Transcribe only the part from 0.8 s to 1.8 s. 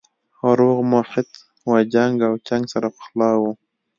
محیط و